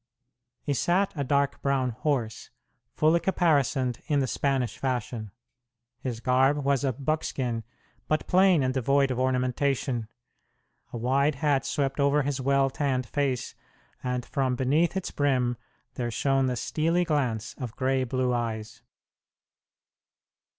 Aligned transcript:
He 0.63 0.73
sat 0.73 1.13
a 1.15 1.23
dark 1.23 1.61
brown 1.61 1.91
horse, 1.91 2.49
fully 2.95 3.19
caparisoned 3.19 4.01
in 4.07 4.17
the 4.17 4.25
Spanish 4.25 4.79
fashion. 4.79 5.29
His 5.99 6.19
garb 6.19 6.57
was 6.57 6.83
of 6.83 7.05
buckskin, 7.05 7.63
but 8.07 8.25
plain 8.25 8.63
and 8.63 8.73
devoid 8.73 9.11
of 9.11 9.19
ornamentation. 9.19 10.07
A 10.91 10.97
wide 10.97 11.35
hat 11.35 11.67
swept 11.67 11.99
over 11.99 12.23
his 12.23 12.41
well 12.41 12.71
tanned 12.71 13.05
face, 13.05 13.53
and 14.03 14.25
from 14.25 14.55
beneath 14.55 14.97
its 14.97 15.11
brim 15.11 15.55
there 15.93 16.09
shone 16.09 16.47
the 16.47 16.55
steely 16.57 17.05
glance 17.05 17.53
of 17.59 17.75
gray 17.75 18.03
blue 18.03 18.33
eyes. 18.33 18.81